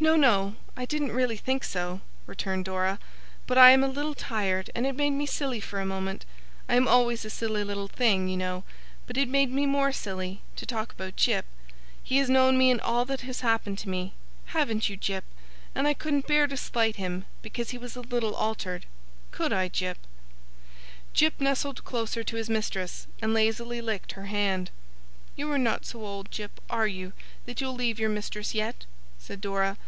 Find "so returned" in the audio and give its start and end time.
1.62-2.64